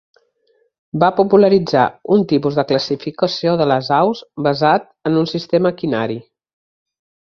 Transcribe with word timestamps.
Va 1.03 1.09
popularitzar 1.19 1.83
un 2.17 2.25
tipus 2.33 2.59
de 2.61 2.67
classificació 2.73 3.55
de 3.63 3.71
les 3.75 3.93
aus 4.01 4.27
basat 4.51 4.93
en 5.11 5.25
un 5.25 5.33
sistema 5.37 5.79
quinari. 5.81 6.23